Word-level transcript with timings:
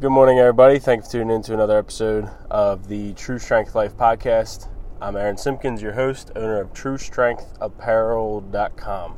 Good 0.00 0.10
morning, 0.10 0.38
everybody. 0.38 0.78
Thanks 0.78 1.08
for 1.08 1.14
tuning 1.14 1.34
in 1.34 1.42
to 1.42 1.54
another 1.54 1.76
episode 1.76 2.30
of 2.52 2.86
the 2.86 3.14
True 3.14 3.40
Strength 3.40 3.74
Life 3.74 3.96
podcast. 3.96 4.68
I'm 5.02 5.16
Aaron 5.16 5.36
Simpkins, 5.36 5.82
your 5.82 5.94
host, 5.94 6.30
owner 6.36 6.60
of 6.60 6.72
TrueStrengthApparel.com. 6.72 9.16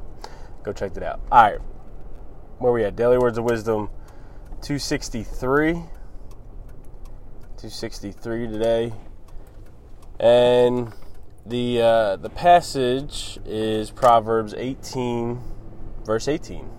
Go 0.62 0.72
check 0.72 0.94
that 0.94 1.02
out. 1.02 1.20
All 1.30 1.42
right, 1.42 1.58
where 2.60 2.72
we 2.72 2.82
at? 2.82 2.96
Daily 2.96 3.18
Words 3.18 3.36
of 3.36 3.44
Wisdom 3.44 3.90
263. 4.62 5.74
263 5.74 8.46
today. 8.46 8.94
And 10.18 10.94
the 11.44 11.82
uh, 11.82 12.16
the 12.16 12.30
passage 12.30 13.38
is 13.44 13.90
Proverbs 13.90 14.54
18, 14.56 15.42
verse 16.06 16.26
18. 16.26 16.70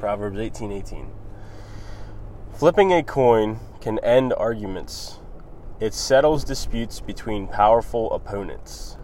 Proverbs 0.00 0.40
18, 0.40 0.72
18. 0.72 1.21
Flipping 2.62 2.92
a 2.92 3.02
coin 3.02 3.58
can 3.80 3.98
end 4.04 4.32
arguments. 4.34 5.18
It 5.80 5.92
settles 5.92 6.44
disputes 6.44 7.00
between 7.00 7.48
powerful 7.48 8.12
opponents. 8.12 8.96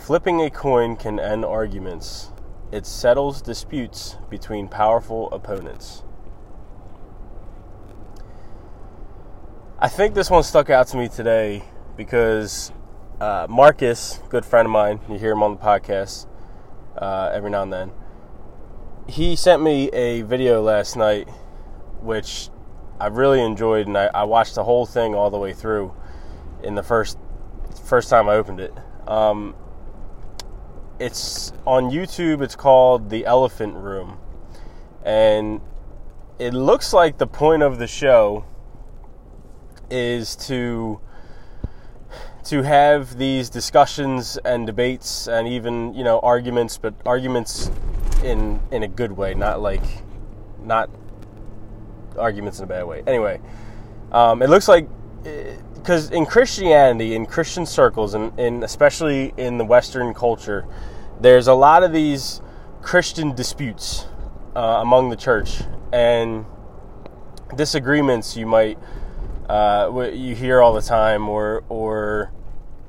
Flipping 0.00 0.40
a 0.40 0.50
coin 0.50 0.96
can 0.96 1.20
end 1.20 1.44
arguments. 1.44 2.32
It 2.72 2.86
settles 2.86 3.40
disputes 3.40 4.16
between 4.28 4.66
powerful 4.66 5.30
opponents. 5.30 6.02
I 9.78 9.86
think 9.86 10.16
this 10.16 10.28
one 10.28 10.42
stuck 10.42 10.70
out 10.70 10.88
to 10.88 10.96
me 10.96 11.06
today 11.06 11.62
because 11.96 12.72
uh, 13.20 13.46
Marcus, 13.48 14.18
good 14.28 14.44
friend 14.44 14.66
of 14.66 14.72
mine, 14.72 14.98
you 15.08 15.20
hear 15.20 15.30
him 15.30 15.44
on 15.44 15.52
the 15.52 15.60
podcast 15.60 16.26
uh, 16.96 17.30
every 17.32 17.50
now 17.50 17.62
and 17.62 17.72
then. 17.72 17.92
He 19.06 19.36
sent 19.36 19.62
me 19.62 19.88
a 19.90 20.22
video 20.22 20.60
last 20.60 20.96
night, 20.96 21.28
which 22.00 22.50
I 23.00 23.06
really 23.06 23.42
enjoyed, 23.42 23.86
and 23.86 23.96
I, 23.96 24.10
I 24.14 24.24
watched 24.24 24.54
the 24.54 24.64
whole 24.64 24.86
thing 24.86 25.14
all 25.14 25.30
the 25.30 25.38
way 25.38 25.52
through 25.52 25.94
in 26.62 26.74
the 26.74 26.82
first 26.82 27.18
first 27.84 28.10
time 28.10 28.28
I 28.28 28.34
opened 28.34 28.60
it. 28.60 28.74
Um, 29.06 29.54
it's 30.98 31.52
on 31.66 31.90
YouTube. 31.90 32.42
It's 32.42 32.56
called 32.56 33.10
The 33.10 33.24
Elephant 33.24 33.76
Room, 33.76 34.18
and 35.04 35.60
it 36.38 36.54
looks 36.54 36.92
like 36.92 37.18
the 37.18 37.26
point 37.26 37.62
of 37.62 37.78
the 37.78 37.86
show 37.86 38.44
is 39.90 40.36
to 40.36 41.00
to 42.44 42.62
have 42.62 43.18
these 43.18 43.50
discussions 43.50 44.38
and 44.38 44.66
debates 44.66 45.28
and 45.28 45.46
even 45.46 45.92
you 45.94 46.02
know 46.02 46.18
arguments 46.20 46.78
but 46.78 46.94
arguments 47.04 47.70
in 48.22 48.60
in 48.70 48.82
a 48.82 48.88
good 48.88 49.12
way 49.12 49.34
not 49.34 49.60
like 49.60 49.82
not 50.62 50.88
arguments 52.18 52.58
in 52.58 52.64
a 52.64 52.66
bad 52.66 52.84
way. 52.84 53.02
Anyway 53.06 53.40
um, 54.12 54.42
it 54.42 54.48
looks 54.48 54.68
like 54.68 54.88
because 55.74 56.10
in 56.10 56.24
christianity 56.24 57.14
in 57.14 57.26
christian 57.26 57.66
circles 57.66 58.14
and, 58.14 58.38
and 58.38 58.64
especially 58.64 59.34
in 59.36 59.58
the 59.58 59.64
western 59.64 60.14
culture 60.14 60.64
there's 61.20 61.46
a 61.48 61.52
lot 61.52 61.82
of 61.82 61.92
these 61.92 62.40
christian 62.80 63.34
disputes 63.34 64.06
uh, 64.56 64.78
among 64.80 65.10
the 65.10 65.16
church 65.16 65.60
and 65.92 66.46
disagreements 67.56 68.36
you 68.36 68.46
might 68.46 68.78
uh, 69.48 70.10
you 70.12 70.34
hear 70.34 70.60
all 70.60 70.74
the 70.74 70.82
time, 70.82 71.28
or 71.28 71.64
or 71.68 72.32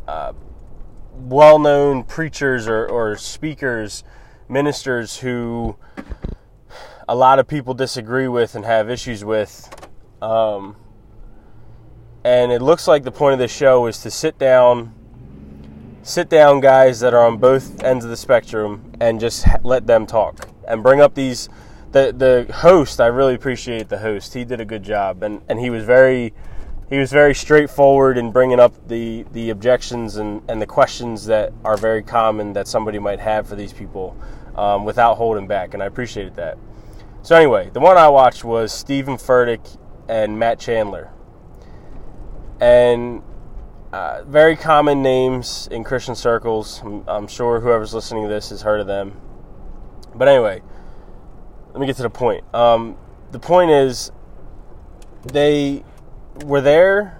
uh, 0.08 0.34
well-known 1.14 2.04
preachers 2.04 2.68
or, 2.68 2.86
or 2.86 3.16
speakers, 3.16 4.04
ministers 4.50 5.20
who 5.20 5.76
a 7.10 7.16
lot 7.16 7.40
of 7.40 7.48
people 7.48 7.74
disagree 7.74 8.28
with 8.28 8.54
and 8.54 8.64
have 8.64 8.88
issues 8.88 9.26
with. 9.26 9.68
Um, 10.22 10.76
and 12.24 12.52
it 12.52 12.62
looks 12.62 12.88
like 12.88 13.04
the 13.04 13.12
point 13.12 13.34
of 13.34 13.40
this 13.40 13.52
show 13.52 13.88
is 13.88 13.98
to 14.04 14.12
sit 14.12 14.38
down, 14.38 14.94
sit 16.04 16.30
down 16.30 16.60
guys 16.60 17.00
that 17.00 17.16
are 17.16 17.26
on 17.26 17.38
both 17.40 17.84
ends 17.84 18.06
of 18.06 18.12
the 18.12 18.18
spectrum, 18.18 18.94
and 19.00 19.20
just 19.20 19.48
let 19.64 19.88
them 19.88 20.06
talk 20.06 20.50
and 20.68 20.84
bring 20.84 21.02
up 21.02 21.16
these. 21.16 21.50
The 21.94 22.14
the 22.16 22.54
host, 22.54 23.02
I 23.02 23.08
really 23.08 23.34
appreciate 23.34 23.90
the 23.90 23.98
host. 23.98 24.36
He 24.36 24.46
did 24.46 24.62
a 24.62 24.66
good 24.66 24.84
job, 24.84 25.24
and 25.24 25.42
and 25.50 25.60
he 25.60 25.72
was 25.72 25.86
very 25.86 26.32
he 26.92 27.00
was 27.00 27.12
very 27.12 27.34
straightforward 27.34 28.20
in 28.20 28.32
bringing 28.32 28.60
up 28.60 28.88
the, 28.88 29.24
the 29.32 29.50
objections 29.52 30.18
and, 30.18 30.42
and 30.50 30.60
the 30.60 30.66
questions 30.66 31.26
that 31.26 31.54
are 31.64 31.78
very 31.78 32.02
common 32.02 32.54
that 32.54 32.68
somebody 32.68 32.98
might 32.98 33.20
have 33.20 33.48
for 33.48 33.56
these 33.56 33.74
people 33.74 34.16
um, 34.56 34.86
without 34.86 35.16
holding 35.16 35.48
back, 35.48 35.74
and 35.74 35.82
I 35.82 35.88
appreciated 35.88 36.36
that. 36.36 36.58
So, 37.22 37.36
anyway, 37.36 37.70
the 37.72 37.80
one 37.80 37.98
I 37.98 38.08
watched 38.08 38.44
was 38.44 38.72
Steven 38.72 39.18
Furtick 39.18 39.78
and 40.08 40.40
Matt 40.40 40.60
Chandler. 40.60 41.12
And 42.62 43.22
uh, 43.92 44.24
very 44.24 44.56
common 44.56 45.02
names 45.02 45.68
in 45.72 45.84
Christian 45.84 46.16
circles. 46.16 46.82
I'm, 46.84 47.04
I'm 47.08 47.28
sure 47.28 47.60
whoever's 47.60 47.94
listening 47.94 48.24
to 48.24 48.30
this 48.30 48.50
has 48.50 48.62
heard 48.62 48.80
of 48.80 48.88
them. 48.88 49.20
But 50.16 50.28
anyway, 50.28 50.62
let 51.72 51.80
me 51.80 51.88
get 51.88 51.96
to 51.98 52.04
the 52.04 52.10
point. 52.10 52.44
Um, 52.54 52.98
the 53.32 53.40
point 53.40 53.72
is, 53.72 54.12
they 55.24 55.84
were 56.46 56.62
there 56.62 57.20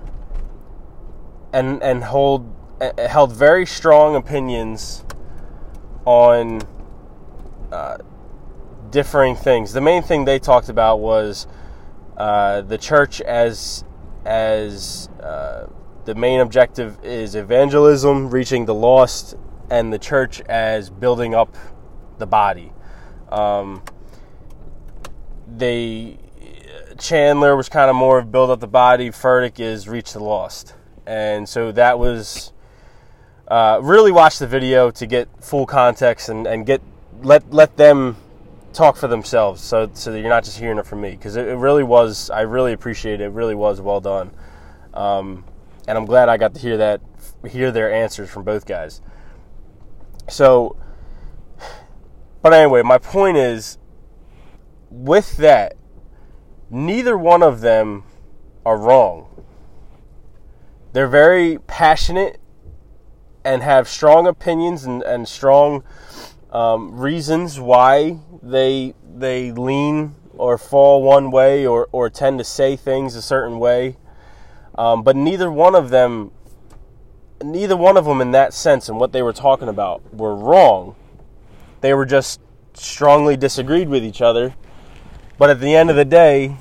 and 1.54 1.82
and 1.82 2.04
hold 2.04 2.54
uh, 2.82 3.08
held 3.08 3.34
very 3.34 3.66
strong 3.66 4.16
opinions 4.16 5.04
on 6.06 6.62
uh, 7.72 7.98
differing 8.92 9.36
things. 9.36 9.74
The 9.74 9.82
main 9.82 10.04
thing 10.04 10.26
they 10.26 10.40
talked 10.40 10.70
about 10.70 11.00
was 11.00 11.48
uh, 12.18 12.62
the 12.62 12.78
church 12.78 13.22
as 13.22 13.84
as 14.26 15.10
uh, 15.22 15.68
the 16.06 16.16
main 16.16 16.40
objective 16.40 16.98
is 17.04 17.36
evangelism, 17.36 18.30
reaching 18.30 18.66
the 18.66 18.74
lost, 18.74 19.36
and 19.70 19.94
the 19.94 20.00
church 20.00 20.42
as 20.42 20.90
building 20.90 21.34
up 21.34 21.56
the 22.18 22.28
body. 22.28 22.72
Um, 23.30 23.84
they 25.48 26.20
Chandler 27.00 27.56
was 27.56 27.70
kind 27.70 27.90
of 27.90 27.96
more 27.96 28.20
of 28.20 28.32
build 28.32 28.50
up 28.50 28.60
the 28.60 28.68
body. 28.68 29.10
Furtick 29.10 29.60
is 29.60 29.88
reach 29.88 30.14
the 30.14 30.24
lost, 30.24 30.76
and 31.06 31.48
so 31.48 31.72
that 31.72 31.98
was 31.98 32.52
uh, 33.48 33.80
really 33.82 34.12
watch 34.12 34.40
the 34.40 34.48
video 34.48 34.92
to 34.92 35.06
get 35.06 35.28
full 35.42 35.66
context 35.66 36.30
and, 36.30 36.46
and 36.46 36.66
get 36.66 36.82
let 37.22 37.52
let 37.54 37.78
them 37.78 38.18
talk 38.74 38.96
for 38.96 39.08
themselves. 39.08 39.62
So 39.62 39.90
so 39.94 40.12
that 40.12 40.20
you're 40.20 40.30
not 40.30 40.44
just 40.44 40.58
hearing 40.58 40.78
it 40.78 40.86
from 40.86 41.02
me 41.02 41.12
because 41.12 41.36
it, 41.36 41.48
it, 41.48 41.56
really 41.56 41.84
was. 41.84 42.30
I 42.30 42.42
really 42.42 42.74
appreciate 42.74 43.22
it. 43.22 43.26
It 43.26 43.32
really 43.32 43.56
was 43.56 43.82
well 43.82 44.02
done, 44.02 44.32
um, 44.94 45.44
and 45.88 45.98
I'm 45.98 46.06
glad 46.06 46.30
I 46.30 46.38
got 46.38 46.54
to 46.56 46.60
hear 46.60 46.78
that 46.78 47.02
hear 47.48 47.72
their 47.72 47.92
answers 47.92 48.30
from 48.30 48.44
both 48.44 48.66
guys. 48.66 49.02
So, 50.28 50.78
but 52.42 52.54
anyway, 52.54 52.84
my 52.84 52.98
point 52.98 53.38
is 53.38 53.78
with 54.90 55.38
that 55.38 55.76
neither 56.70 57.18
one 57.18 57.44
of 57.44 57.62
them 57.62 58.04
are 58.66 58.78
wrong. 58.78 59.26
They're 60.94 61.08
very 61.08 61.60
passionate 61.60 62.40
and 63.44 63.64
have 63.64 63.88
strong 63.88 64.28
opinions 64.28 64.84
and, 64.84 65.02
and 65.04 65.28
strong 65.28 65.84
um, 66.52 66.98
reasons 66.98 67.60
why 67.60 68.18
they 68.42 68.94
they 69.16 69.52
lean 69.52 70.16
or 70.38 70.58
fall 70.58 71.04
one 71.04 71.32
way 71.32 71.66
or, 71.66 71.88
or 71.92 72.10
tend 72.10 72.38
to 72.40 72.44
say 72.44 72.76
things 72.76 73.16
a 73.16 73.22
certain 73.22 73.60
way. 73.60 73.98
Um, 74.76 75.04
but 75.04 75.16
neither 75.16 75.52
one 75.52 75.76
of 75.76 75.90
them, 75.90 76.32
neither 77.44 77.76
one 77.76 77.98
of 77.98 78.06
them 78.06 78.22
in 78.22 78.32
that 78.32 78.54
sense 78.54 78.88
and 78.88 78.98
what 78.98 79.12
they 79.12 79.22
were 79.22 79.34
talking 79.34 79.68
about 79.68 80.14
were 80.14 80.34
wrong. 80.34 80.96
They 81.82 81.94
were 81.94 82.06
just 82.06 82.40
strongly 82.74 83.36
disagreed 83.36 83.90
with 83.90 84.04
each 84.04 84.22
other 84.22 84.56
but 85.40 85.50
at 85.50 85.62
the 85.62 85.74
end 85.74 85.90
of 85.90 85.96
the 85.96 86.04
day, 86.04 86.58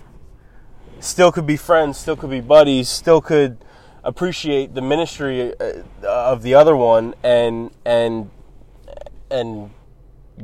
still 1.01 1.33
could 1.33 1.47
be 1.47 1.57
friends, 1.57 1.99
still 1.99 2.15
could 2.15 2.31
be 2.31 2.41
buddies, 2.41 2.89
still 2.89 3.21
could 3.21 3.59
appreciate 4.05 4.73
the 4.75 4.81
ministry 4.81 5.53
uh, 5.61 5.83
of 6.05 6.43
the 6.43 6.55
other 6.55 6.77
one 6.77 7.13
and 7.25 7.73
and 7.85 8.31
and 9.33 9.71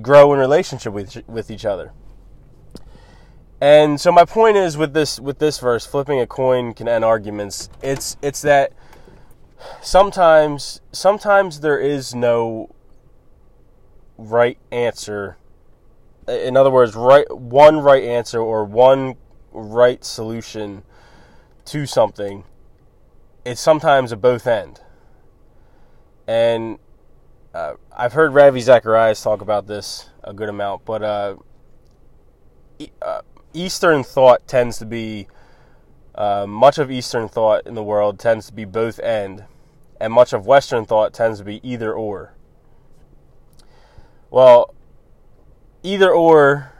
grow 0.03 0.33
in 0.33 0.39
relationship 0.39 0.93
with 0.93 1.23
with 1.29 1.51
each 1.51 1.65
other. 1.65 1.93
And 3.61 4.01
so 4.01 4.13
my 4.13 4.25
point 4.25 4.57
is 4.57 4.77
with 4.77 4.93
this 4.93 5.19
with 5.19 5.39
this 5.39 5.59
verse, 5.59 5.87
flipping 5.87 6.21
a 6.21 6.27
coin 6.27 6.75
can 6.75 6.89
end 6.89 7.05
arguments. 7.05 7.71
It's 7.83 8.17
it's 8.23 8.43
that 8.43 8.73
sometimes 9.81 10.81
sometimes 10.93 11.61
there 11.61 11.79
is 11.79 12.15
no 12.15 12.75
right 14.19 14.59
answer 14.71 15.37
in 16.29 16.57
other 16.57 16.71
words, 16.71 16.95
right 16.95 17.31
one 17.37 17.81
right 17.81 18.03
answer 18.03 18.41
or 18.41 18.65
one 18.65 19.17
right 19.53 20.05
solution 20.05 20.83
to 21.67 21.87
something. 21.87 22.45
It's 23.45 23.61
sometimes 23.61 24.13
a 24.13 24.17
both 24.17 24.47
end. 24.47 24.81
And 26.27 26.79
uh, 27.55 27.75
I've 27.97 28.13
heard 28.13 28.35
Ravi 28.35 28.61
Zacharias 28.61 29.23
talk 29.23 29.41
about 29.41 29.69
this 29.69 30.11
a 30.25 30.35
good 30.35 30.49
amount, 30.49 30.85
but 30.85 31.03
uh, 31.05 31.37
uh, 33.01 33.21
Eastern 33.53 34.03
thought 34.03 34.47
tends 34.49 34.79
to 34.79 34.87
be 34.87 35.29
uh, 36.17 36.47
much 36.49 36.79
of 36.79 36.91
Eastern 36.91 37.29
thought 37.29 37.67
in 37.67 37.75
the 37.75 37.83
world 37.83 38.19
tends 38.19 38.47
to 38.47 38.53
be 38.53 38.65
both 38.65 38.99
end, 38.99 39.45
and 40.01 40.13
much 40.13 40.33
of 40.33 40.47
Western 40.47 40.85
thought 40.85 41.15
tends 41.15 41.39
to 41.39 41.45
be 41.45 41.61
either 41.69 41.95
or. 41.95 42.35
Well, 44.31 44.75
either 45.85 46.13
or 46.13 46.73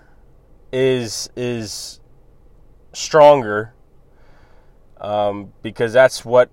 is 0.73 1.31
is 1.37 2.01
stronger 2.93 3.75
um, 5.01 5.53
because 5.63 5.93
that's 5.93 6.25
what 6.25 6.51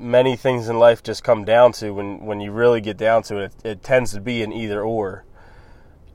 many 0.00 0.36
things 0.36 0.68
in 0.68 0.78
life 0.78 1.02
just 1.02 1.22
come 1.22 1.44
down 1.44 1.72
to 1.72 1.90
when 1.92 2.24
when 2.24 2.40
you 2.40 2.52
really 2.52 2.80
get 2.80 2.96
down 2.96 3.22
to 3.24 3.38
it. 3.38 3.52
It, 3.64 3.68
it 3.68 3.82
tends 3.82 4.12
to 4.12 4.20
be 4.20 4.42
an 4.42 4.52
either 4.52 4.82
or. 4.82 5.24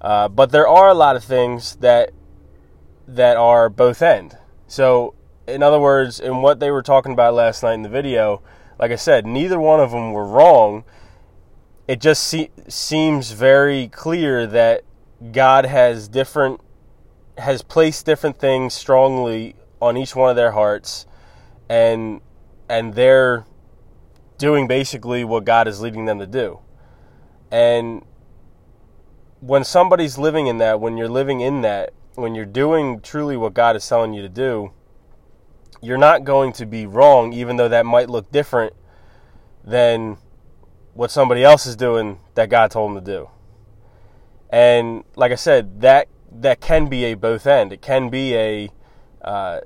Uh, 0.01 0.27
but 0.27 0.51
there 0.51 0.67
are 0.67 0.89
a 0.89 0.93
lot 0.93 1.15
of 1.15 1.23
things 1.23 1.77
that 1.77 2.11
that 3.07 3.37
are 3.37 3.69
both 3.69 4.01
end. 4.01 4.37
So, 4.67 5.13
in 5.47 5.61
other 5.61 5.79
words, 5.79 6.19
in 6.19 6.41
what 6.41 6.59
they 6.59 6.71
were 6.71 6.81
talking 6.81 7.11
about 7.13 7.33
last 7.33 7.63
night 7.63 7.73
in 7.73 7.83
the 7.83 7.89
video, 7.89 8.41
like 8.79 8.91
I 8.91 8.95
said, 8.95 9.25
neither 9.25 9.59
one 9.59 9.79
of 9.79 9.91
them 9.91 10.11
were 10.11 10.25
wrong. 10.25 10.83
It 11.87 12.01
just 12.01 12.23
se- 12.23 12.51
seems 12.67 13.31
very 13.31 13.87
clear 13.87 14.47
that 14.47 14.83
God 15.31 15.65
has 15.65 16.07
different 16.07 16.61
has 17.37 17.61
placed 17.61 18.05
different 18.05 18.39
things 18.39 18.73
strongly 18.73 19.55
on 19.81 19.97
each 19.97 20.15
one 20.15 20.29
of 20.29 20.35
their 20.35 20.51
hearts 20.51 21.05
and 21.69 22.21
and 22.69 22.93
they're 22.93 23.45
doing 24.37 24.67
basically 24.67 25.23
what 25.23 25.45
God 25.45 25.67
is 25.67 25.81
leading 25.81 26.05
them 26.05 26.19
to 26.19 26.27
do. 26.27 26.59
And 27.51 28.03
when 29.39 29.63
somebody's 29.63 30.17
living 30.17 30.47
in 30.47 30.57
that, 30.57 30.79
when 30.79 30.97
you're 30.97 31.09
living 31.09 31.41
in 31.41 31.61
that, 31.61 31.93
when 32.15 32.35
you're 32.35 32.45
doing 32.45 33.01
truly 33.01 33.37
what 33.37 33.53
God 33.53 33.75
is 33.75 33.87
telling 33.87 34.13
you 34.13 34.21
to 34.21 34.29
do, 34.29 34.71
you're 35.81 35.97
not 35.97 36.23
going 36.23 36.51
to 36.53 36.65
be 36.65 36.85
wrong, 36.85 37.33
even 37.33 37.57
though 37.57 37.67
that 37.69 37.85
might 37.85 38.09
look 38.09 38.31
different 38.31 38.73
than 39.63 40.17
what 40.93 41.11
somebody 41.11 41.43
else 41.43 41.65
is 41.65 41.75
doing 41.75 42.19
that 42.35 42.49
God 42.49 42.71
told 42.71 42.95
them 42.95 43.03
to 43.03 43.11
do. 43.11 43.29
And 44.49 45.03
like 45.15 45.31
I 45.31 45.35
said, 45.35 45.81
that 45.81 46.07
that 46.31 46.59
can 46.59 46.87
be 46.87 47.05
a 47.05 47.13
both 47.13 47.45
end. 47.47 47.71
It 47.73 47.81
can 47.81 48.09
be 48.09 48.35
a 48.35 48.69
uh, 49.21 49.61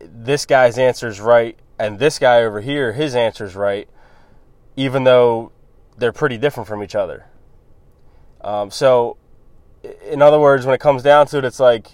this 0.00 0.46
guy's 0.46 0.78
answer 0.78 1.06
is 1.06 1.20
right, 1.20 1.58
and 1.78 1.98
this 1.98 2.18
guy 2.18 2.42
over 2.42 2.60
here, 2.60 2.92
his 2.92 3.14
answer 3.14 3.44
is 3.44 3.54
right, 3.54 3.88
even 4.76 5.04
though 5.04 5.52
they're 5.96 6.12
pretty 6.12 6.38
different 6.38 6.68
from 6.68 6.82
each 6.82 6.94
other. 6.94 7.26
Um, 8.40 8.70
so, 8.70 9.16
in 10.08 10.22
other 10.22 10.38
words, 10.38 10.66
when 10.66 10.74
it 10.74 10.80
comes 10.80 11.02
down 11.02 11.26
to 11.28 11.38
it, 11.38 11.44
it's 11.44 11.60
like 11.60 11.88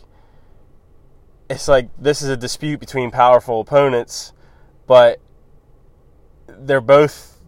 it's 1.50 1.68
like 1.68 1.88
this 1.98 2.22
is 2.22 2.28
a 2.28 2.36
dispute 2.36 2.80
between 2.80 3.10
powerful 3.10 3.60
opponents, 3.60 4.32
but 4.86 5.20
they're 6.46 6.80
both 6.80 7.40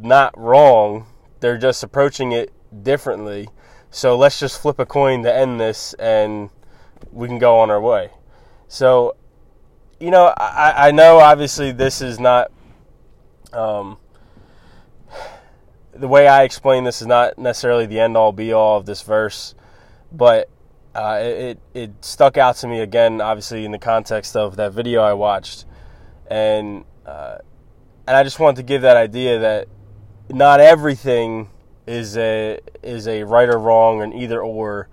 not 0.00 0.36
wrong. 0.38 1.06
They're 1.40 1.58
just 1.58 1.82
approaching 1.82 2.32
it 2.32 2.52
differently. 2.82 3.48
So 3.90 4.16
let's 4.16 4.38
just 4.38 4.60
flip 4.60 4.78
a 4.78 4.86
coin 4.86 5.22
to 5.22 5.34
end 5.34 5.60
this, 5.60 5.94
and 5.94 6.50
we 7.12 7.26
can 7.26 7.38
go 7.38 7.58
on 7.58 7.70
our 7.70 7.80
way. 7.80 8.10
So, 8.68 9.16
you 9.98 10.10
know, 10.10 10.26
I, 10.36 10.88
I 10.88 10.90
know 10.90 11.18
obviously 11.18 11.72
this 11.72 12.00
is 12.00 12.18
not. 12.20 12.52
Um, 13.52 13.98
the 15.98 16.08
way 16.08 16.28
I 16.28 16.44
explain 16.44 16.84
this 16.84 17.00
is 17.00 17.06
not 17.06 17.38
necessarily 17.38 17.86
the 17.86 18.00
end 18.00 18.16
all 18.16 18.32
be 18.32 18.52
all 18.52 18.76
of 18.78 18.86
this 18.86 19.02
verse, 19.02 19.54
but 20.12 20.48
uh, 20.94 21.18
it 21.20 21.58
it 21.74 21.90
stuck 22.00 22.36
out 22.36 22.56
to 22.56 22.68
me 22.68 22.80
again, 22.80 23.20
obviously 23.20 23.64
in 23.64 23.72
the 23.72 23.78
context 23.78 24.36
of 24.36 24.56
that 24.56 24.72
video 24.72 25.02
I 25.02 25.12
watched, 25.12 25.64
and 26.28 26.84
uh, 27.06 27.38
and 28.06 28.16
I 28.16 28.22
just 28.22 28.38
wanted 28.38 28.56
to 28.56 28.62
give 28.62 28.82
that 28.82 28.96
idea 28.96 29.38
that 29.38 29.68
not 30.30 30.60
everything 30.60 31.50
is 31.86 32.16
a 32.16 32.58
is 32.82 33.08
a 33.08 33.24
right 33.24 33.48
or 33.48 33.58
wrong 33.58 34.02
and 34.02 34.14
either 34.14 34.42
or, 34.42 34.88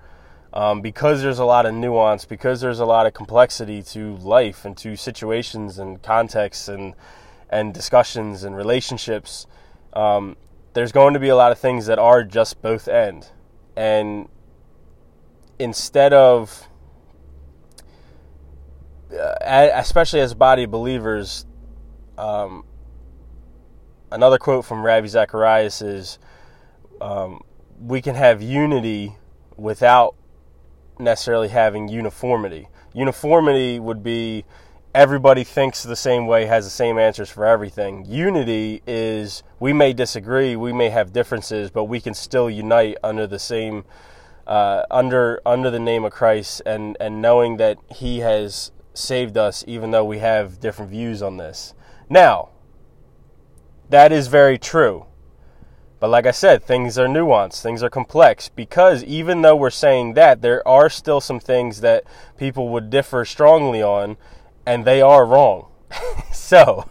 um, 0.54 0.82
because 0.82 1.22
there's 1.22 1.40
a 1.40 1.46
lot 1.46 1.66
of 1.66 1.74
nuance, 1.74 2.26
because 2.26 2.62
there's 2.62 2.80
a 2.80 2.86
lot 2.86 3.06
of 3.06 3.14
complexity 3.14 3.84
to 3.84 4.16
life 4.18 4.66
and 4.66 4.78
to 4.78 4.96
situations 4.96 5.78
and 5.78 6.02
contexts 6.02 6.68
and 6.68 6.94
and 7.50 7.74
discussions 7.74 8.44
and 8.44 8.56
relationships. 8.56 9.46
Um, 9.94 10.36
there's 10.76 10.92
going 10.92 11.14
to 11.14 11.20
be 11.22 11.30
a 11.30 11.36
lot 11.36 11.54
of 11.54 11.58
things 11.58 11.86
that 11.86 11.98
are 11.98 12.24
just 12.24 12.62
both 12.62 12.90
end. 12.90 13.30
And 13.78 14.28
instead 15.58 16.12
of, 16.12 16.68
uh, 19.12 19.70
especially 19.74 20.20
as 20.20 20.34
body 20.34 20.66
believers, 20.66 21.46
um, 22.18 22.66
another 24.12 24.38
quote 24.38 24.66
from 24.66 24.86
Ravi 24.86 25.08
Zacharias 25.08 25.82
is, 25.82 26.20
um, 27.00 27.40
we 27.80 28.02
can 28.02 28.16
have 28.16 28.42
unity 28.42 29.16
without 29.56 30.16
necessarily 31.00 31.48
having 31.48 31.88
uniformity. 31.88 32.68
Uniformity 32.94 33.80
would 33.80 34.04
be 34.04 34.44
everybody 34.96 35.44
thinks 35.44 35.84
the 35.84 35.96
same 35.96 36.26
way, 36.26 36.46
has 36.46 36.64
the 36.64 36.72
same 36.72 36.98
answers 36.98 37.30
for 37.30 37.46
everything. 37.46 38.06
Unity 38.06 38.82
is 38.88 39.44
we 39.60 39.74
may 39.74 39.92
disagree, 39.92 40.56
we 40.56 40.72
may 40.72 40.90
have 40.90 41.12
differences, 41.12 41.70
but 41.70 41.84
we 41.84 42.00
can 42.00 42.14
still 42.14 42.50
unite 42.50 42.98
under 43.04 43.28
the 43.28 43.38
same 43.38 43.84
uh, 44.48 44.84
under 44.90 45.42
under 45.46 45.70
the 45.70 45.80
name 45.80 46.06
of 46.06 46.14
Christ 46.14 46.62
and 46.66 46.96
and 47.00 47.22
knowing 47.22 47.58
that 47.58 47.78
He 47.94 48.20
has 48.20 48.72
saved 48.94 49.38
us, 49.38 49.66
even 49.68 49.92
though 49.92 50.06
we 50.06 50.20
have 50.20 50.62
different 50.62 50.90
views 50.90 51.22
on 51.22 51.38
this. 51.38 51.74
Now, 52.10 52.50
that 53.90 54.14
is 54.14 54.28
very 54.28 54.58
true. 54.58 55.06
But 56.00 56.10
like 56.10 56.26
I 56.26 56.32
said, 56.32 56.64
things 56.64 56.98
are 56.98 57.08
nuanced, 57.08 57.62
things 57.62 57.82
are 57.84 57.90
complex 57.90 58.48
because 58.50 59.04
even 59.04 59.42
though 59.42 59.56
we're 59.56 59.70
saying 59.70 60.14
that, 60.14 60.42
there 60.42 60.66
are 60.68 60.90
still 60.90 61.20
some 61.20 61.40
things 61.40 61.82
that 61.82 62.04
people 62.38 62.70
would 62.70 62.90
differ 62.90 63.26
strongly 63.26 63.82
on 63.82 64.18
and 64.66 64.86
they 64.86 65.02
are 65.02 65.26
wrong. 65.26 65.68
so 66.34 66.90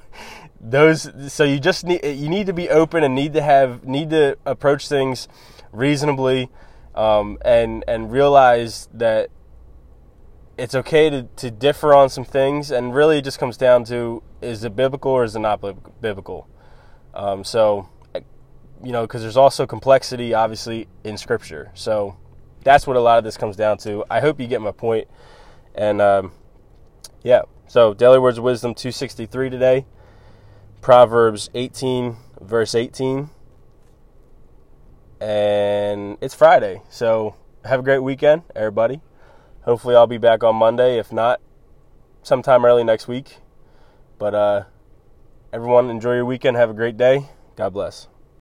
those 0.64 1.10
so 1.32 1.44
you 1.44 1.60
just 1.60 1.84
need 1.84 2.02
you 2.04 2.28
need 2.28 2.46
to 2.46 2.52
be 2.52 2.70
open 2.70 3.04
and 3.04 3.14
need 3.14 3.34
to 3.34 3.42
have 3.42 3.84
need 3.84 4.10
to 4.10 4.36
approach 4.46 4.88
things 4.88 5.28
reasonably 5.72 6.48
um, 6.94 7.36
and 7.44 7.84
and 7.86 8.10
realize 8.10 8.88
that 8.94 9.28
it's 10.56 10.74
okay 10.74 11.10
to, 11.10 11.24
to 11.36 11.50
differ 11.50 11.92
on 11.92 12.08
some 12.08 12.24
things 12.24 12.70
and 12.70 12.94
really 12.94 13.18
it 13.18 13.24
just 13.24 13.38
comes 13.38 13.56
down 13.56 13.84
to 13.84 14.22
is 14.40 14.64
it 14.64 14.74
biblical 14.74 15.10
or 15.10 15.24
is 15.24 15.36
it 15.36 15.40
not 15.40 15.60
biblical 16.00 16.48
um, 17.12 17.44
so 17.44 17.88
you 18.82 18.92
know 18.92 19.02
because 19.02 19.20
there's 19.20 19.36
also 19.36 19.66
complexity 19.66 20.32
obviously 20.32 20.88
in 21.02 21.18
scripture 21.18 21.70
so 21.74 22.16
that's 22.62 22.86
what 22.86 22.96
a 22.96 23.00
lot 23.00 23.18
of 23.18 23.24
this 23.24 23.36
comes 23.36 23.56
down 23.56 23.76
to 23.76 24.02
i 24.10 24.20
hope 24.20 24.40
you 24.40 24.46
get 24.46 24.62
my 24.62 24.72
point. 24.72 25.08
and 25.74 26.00
um, 26.00 26.32
yeah 27.22 27.42
so, 27.66 27.94
Daily 27.94 28.18
Words 28.18 28.38
of 28.38 28.44
Wisdom 28.44 28.74
263 28.74 29.50
today, 29.50 29.86
Proverbs 30.80 31.50
18, 31.54 32.16
verse 32.40 32.74
18. 32.74 33.30
And 35.20 36.18
it's 36.20 36.34
Friday. 36.34 36.82
So, 36.90 37.36
have 37.64 37.80
a 37.80 37.82
great 37.82 38.00
weekend, 38.00 38.42
everybody. 38.54 39.00
Hopefully, 39.62 39.96
I'll 39.96 40.06
be 40.06 40.18
back 40.18 40.44
on 40.44 40.56
Monday. 40.56 40.98
If 40.98 41.12
not, 41.12 41.40
sometime 42.22 42.64
early 42.64 42.84
next 42.84 43.08
week. 43.08 43.38
But, 44.18 44.34
uh, 44.34 44.64
everyone, 45.52 45.90
enjoy 45.90 46.14
your 46.14 46.26
weekend. 46.26 46.56
Have 46.56 46.70
a 46.70 46.74
great 46.74 46.96
day. 46.96 47.30
God 47.56 47.72
bless. 47.72 48.08